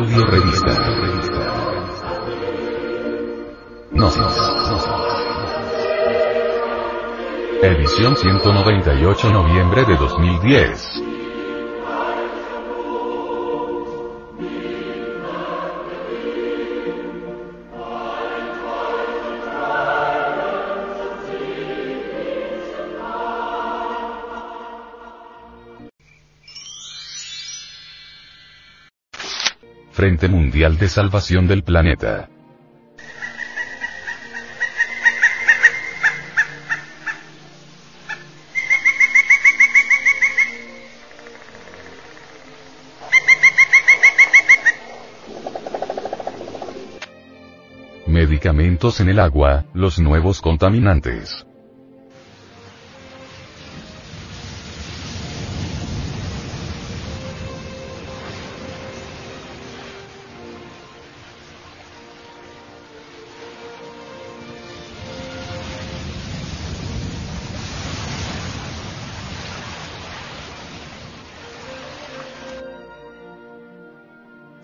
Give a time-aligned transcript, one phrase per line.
[0.00, 0.74] Audio Revista.
[3.92, 4.40] Gnosis.
[7.60, 11.19] Edición 198 noviembre de 2010.
[30.00, 32.30] Frente Mundial de Salvación del Planeta.
[48.06, 51.44] Medicamentos en el agua, los nuevos contaminantes.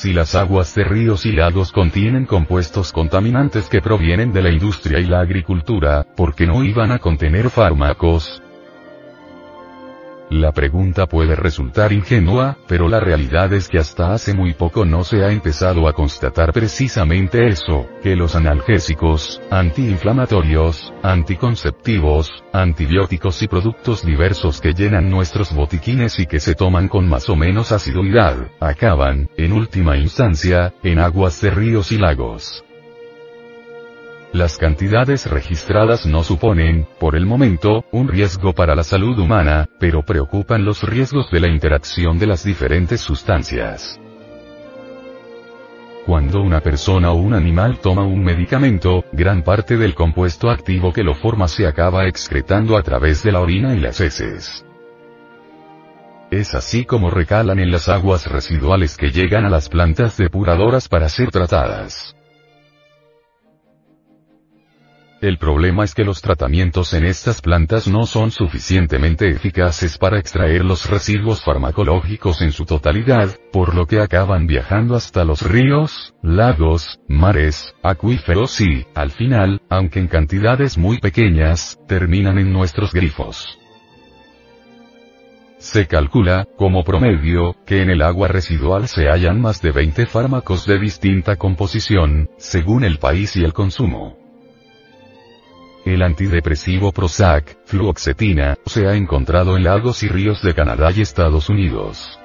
[0.00, 5.00] Si las aguas de ríos y lagos contienen compuestos contaminantes que provienen de la industria
[5.00, 8.40] y la agricultura, ¿por qué no iban a contener fármacos?
[10.30, 15.02] La pregunta puede resultar ingenua, pero la realidad es que hasta hace muy poco no
[15.02, 24.04] se ha empezado a constatar precisamente eso, que los analgésicos, antiinflamatorios, anticonceptivos, antibióticos y productos
[24.04, 29.30] diversos que llenan nuestros botiquines y que se toman con más o menos asiduidad, acaban,
[29.38, 32.64] en última instancia, en aguas de ríos y lagos.
[34.32, 40.02] Las cantidades registradas no suponen, por el momento, un riesgo para la salud humana, pero
[40.02, 43.98] preocupan los riesgos de la interacción de las diferentes sustancias.
[46.04, 51.04] Cuando una persona o un animal toma un medicamento, gran parte del compuesto activo que
[51.04, 54.62] lo forma se acaba excretando a través de la orina y las heces.
[56.30, 61.08] Es así como recalan en las aguas residuales que llegan a las plantas depuradoras para
[61.08, 62.14] ser tratadas.
[65.20, 70.64] El problema es que los tratamientos en estas plantas no son suficientemente eficaces para extraer
[70.64, 77.00] los residuos farmacológicos en su totalidad, por lo que acaban viajando hasta los ríos, lagos,
[77.08, 83.58] mares, acuíferos y, al final, aunque en cantidades muy pequeñas, terminan en nuestros grifos.
[85.58, 90.64] Se calcula, como promedio, que en el agua residual se hallan más de 20 fármacos
[90.64, 94.27] de distinta composición, según el país y el consumo.
[95.88, 101.48] El antidepresivo Prozac, fluoxetina, se ha encontrado en lagos y ríos de Canadá y Estados
[101.48, 102.20] Unidos.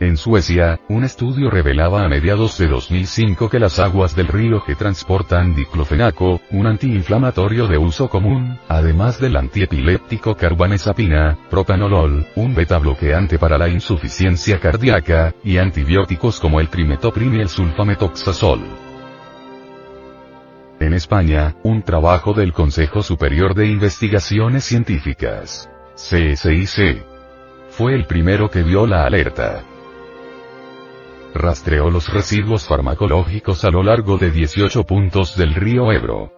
[0.00, 4.76] En Suecia, un estudio revelaba a mediados de 2005 que las aguas del río que
[4.76, 13.38] transportan diclofenaco, un antiinflamatorio de uso común, además del antiepiléptico carbamazepina, propanolol, un beta bloqueante
[13.38, 18.89] para la insuficiencia cardíaca, y antibióticos como el trimetoprim y el sulfametoxazol.
[20.80, 25.68] En España, un trabajo del Consejo Superior de Investigaciones Científicas.
[25.94, 27.04] CSIC.
[27.68, 29.62] Fue el primero que vio la alerta.
[31.34, 36.32] Rastreó los residuos farmacológicos a lo largo de 18 puntos del río Ebro.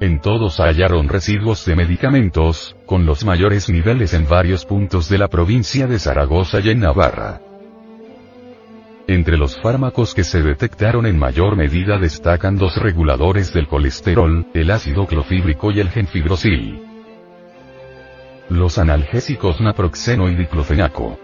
[0.00, 5.28] En todos hallaron residuos de medicamentos, con los mayores niveles en varios puntos de la
[5.28, 7.51] provincia de Zaragoza y en Navarra.
[9.08, 14.70] Entre los fármacos que se detectaron en mayor medida destacan dos reguladores del colesterol, el
[14.70, 16.80] ácido clofíbrico y el genfibrosil.
[18.48, 21.18] Los analgésicos naproxeno y diclofenaco.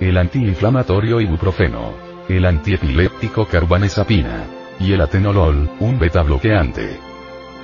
[0.00, 1.94] El antiinflamatorio ibuprofeno.
[2.28, 4.44] El antiepiléptico carbamazepina.
[4.80, 6.98] Y el atenolol, un beta bloqueante.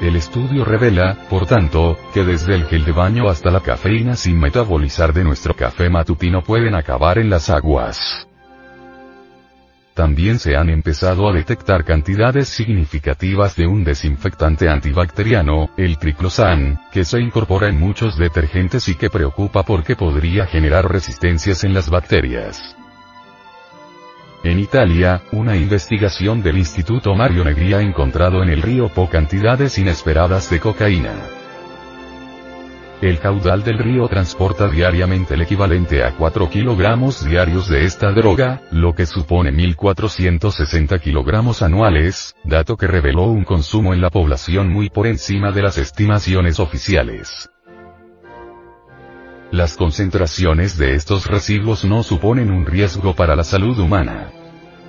[0.00, 4.38] El estudio revela, por tanto, que desde el gel de baño hasta la cafeína sin
[4.38, 8.26] metabolizar de nuestro café matutino pueden acabar en las aguas.
[9.94, 17.04] También se han empezado a detectar cantidades significativas de un desinfectante antibacteriano, el triclosan, que
[17.04, 22.74] se incorpora en muchos detergentes y que preocupa porque podría generar resistencias en las bacterias.
[24.44, 29.78] En Italia, una investigación del Instituto Mario Negri ha encontrado en el río Po cantidades
[29.78, 31.41] inesperadas de cocaína.
[33.02, 38.62] El caudal del río transporta diariamente el equivalente a 4 kilogramos diarios de esta droga,
[38.70, 44.88] lo que supone 1.460 kilogramos anuales, dato que reveló un consumo en la población muy
[44.88, 47.50] por encima de las estimaciones oficiales.
[49.50, 54.30] las concentraciones de estos residuos no suponen un riesgo para la salud humana.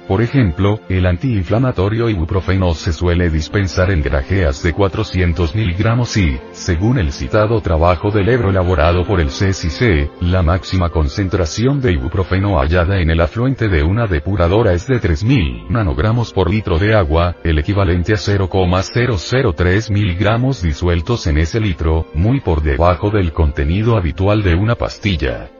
[0.07, 6.99] Por ejemplo, el antiinflamatorio ibuprofeno se suele dispensar en grajeas de 400 miligramos y, según
[6.99, 12.99] el citado trabajo del Ebro elaborado por el CSIC, la máxima concentración de ibuprofeno hallada
[12.99, 15.33] en el afluente de una depuradora es de 3000
[15.69, 22.41] nanogramos por litro de agua, el equivalente a 0,003 miligramos disueltos en ese litro, muy
[22.41, 25.52] por debajo del contenido habitual de una pastilla.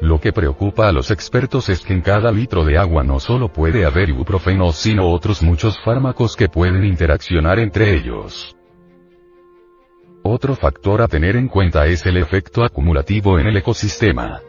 [0.00, 3.52] Lo que preocupa a los expertos es que en cada litro de agua no solo
[3.52, 8.56] puede haber ibuprofeno sino otros muchos fármacos que pueden interaccionar entre ellos.
[10.22, 14.40] Otro factor a tener en cuenta es el efecto acumulativo en el ecosistema.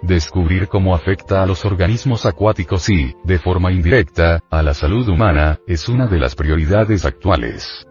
[0.00, 5.60] Descubrir cómo afecta a los organismos acuáticos y, de forma indirecta, a la salud humana,
[5.66, 7.86] es una de las prioridades actuales.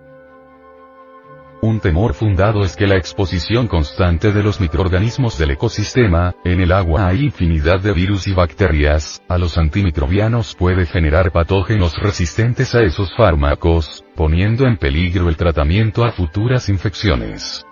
[1.64, 6.72] Un temor fundado es que la exposición constante de los microorganismos del ecosistema, en el
[6.72, 12.82] agua hay infinidad de virus y bacterias, a los antimicrobianos puede generar patógenos resistentes a
[12.82, 17.64] esos fármacos, poniendo en peligro el tratamiento a futuras infecciones.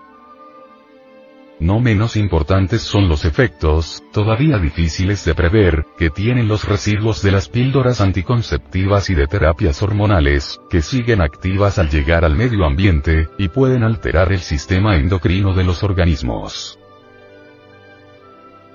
[1.59, 7.31] No menos importantes son los efectos, todavía difíciles de prever, que tienen los residuos de
[7.31, 13.27] las píldoras anticonceptivas y de terapias hormonales, que siguen activas al llegar al medio ambiente,
[13.37, 16.79] y pueden alterar el sistema endocrino de los organismos.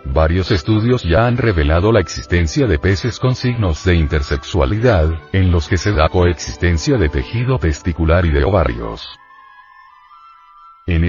[0.05, 5.69] Varios estudios ya han revelado la existencia de peces con signos de intersexualidad, en los
[5.69, 9.09] que se da coexistencia de tejido testicular y de ovarios.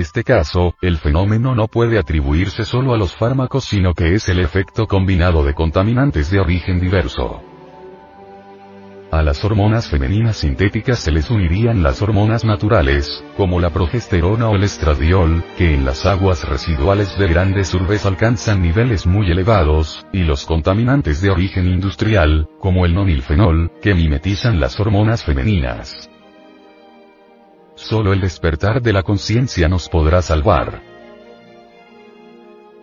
[0.06, 4.30] En este caso, el fenómeno no puede atribuirse solo a los fármacos sino que es
[4.30, 7.42] el efecto combinado de contaminantes de origen diverso.
[9.12, 14.56] A las hormonas femeninas sintéticas se les unirían las hormonas naturales, como la progesterona o
[14.56, 20.20] el estradiol, que en las aguas residuales de grandes urbes alcanzan niveles muy elevados, y
[20.20, 26.12] los contaminantes de origen industrial, como el nonilfenol, que mimetizan las hormonas femeninas.
[27.76, 30.82] Solo el despertar de la conciencia nos podrá salvar.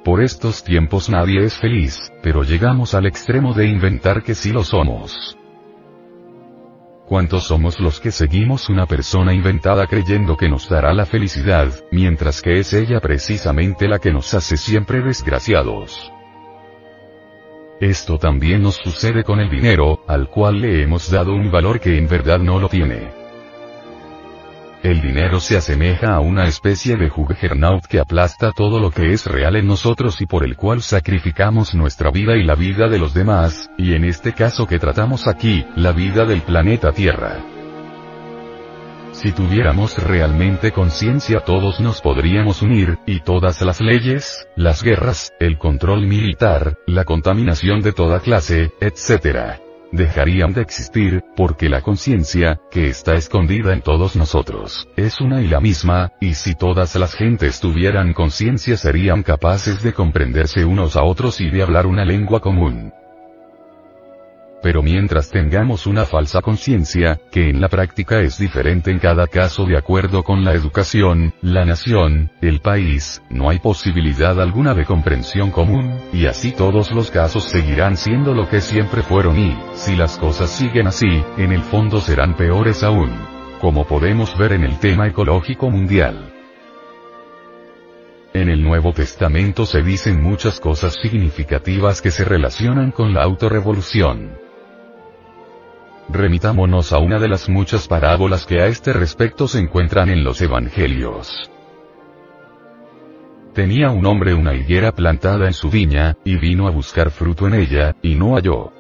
[0.04, 4.64] Por estos tiempos nadie es feliz, pero llegamos al extremo de inventar que sí lo
[4.64, 5.38] somos.
[7.06, 12.42] ¿Cuántos somos los que seguimos una persona inventada creyendo que nos dará la felicidad, mientras
[12.42, 16.12] que es ella precisamente la que nos hace siempre desgraciados?
[17.80, 21.96] Esto también nos sucede con el dinero, al cual le hemos dado un valor que
[21.96, 23.21] en verdad no lo tiene.
[24.82, 29.26] El dinero se asemeja a una especie de juggernaut que aplasta todo lo que es
[29.26, 33.14] real en nosotros y por el cual sacrificamos nuestra vida y la vida de los
[33.14, 37.44] demás, y en este caso que tratamos aquí, la vida del planeta Tierra.
[39.12, 45.58] Si tuviéramos realmente conciencia todos nos podríamos unir, y todas las leyes, las guerras, el
[45.58, 49.62] control militar, la contaminación de toda clase, etc
[49.92, 55.48] dejarían de existir, porque la conciencia, que está escondida en todos nosotros, es una y
[55.48, 61.04] la misma, y si todas las gentes tuvieran conciencia serían capaces de comprenderse unos a
[61.04, 62.92] otros y de hablar una lengua común.
[64.62, 69.64] Pero mientras tengamos una falsa conciencia, que en la práctica es diferente en cada caso
[69.64, 75.50] de acuerdo con la educación, la nación, el país, no hay posibilidad alguna de comprensión
[75.50, 80.16] común, y así todos los casos seguirán siendo lo que siempre fueron y, si las
[80.16, 83.11] cosas siguen así, en el fondo serán peores aún.
[83.61, 86.33] Como podemos ver en el tema ecológico mundial.
[88.35, 94.51] En el Nuevo Testamento se dicen muchas cosas significativas que se relacionan con la autorrevolución.
[96.12, 100.42] Remitámonos a una de las muchas parábolas que a este respecto se encuentran en los
[100.42, 101.50] Evangelios.
[103.54, 107.54] Tenía un hombre una higuera plantada en su viña, y vino a buscar fruto en
[107.54, 108.73] ella, y no halló.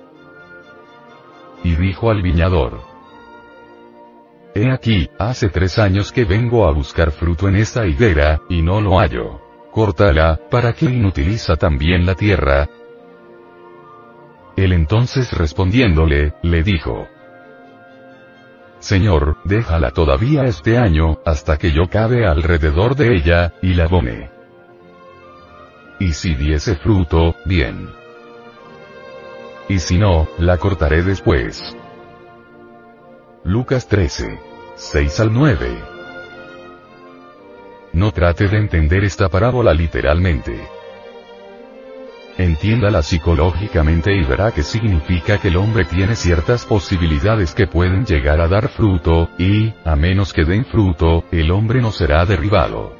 [1.64, 2.82] Y dijo al viñador,
[4.54, 8.82] He aquí, hace tres años que vengo a buscar fruto en esta higuera, y no
[8.82, 9.40] lo hallo.
[9.70, 12.68] Córtala, ¿para qué inutiliza también la tierra?
[14.54, 17.08] Él entonces respondiéndole, le dijo,
[18.82, 24.28] Señor, déjala todavía este año, hasta que yo cabe alrededor de ella, y la abone.
[26.00, 27.90] Y si diese fruto, bien.
[29.68, 31.76] Y si no, la cortaré después.
[33.44, 34.40] Lucas 13.
[34.74, 35.78] 6 al 9.
[37.92, 40.60] No trate de entender esta parábola literalmente.
[42.38, 48.40] Entiéndala psicológicamente y verá que significa que el hombre tiene ciertas posibilidades que pueden llegar
[48.40, 52.96] a dar fruto, y, a menos que den fruto, el hombre no será derribado.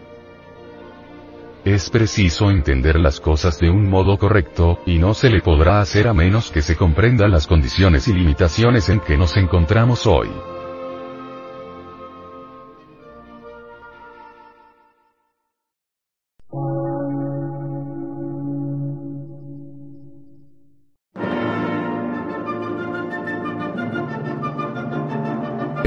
[1.65, 6.09] Es preciso entender las cosas de un modo correcto, y no se le podrá hacer
[6.09, 10.29] a menos que se comprenda las condiciones y limitaciones en que nos encontramos hoy.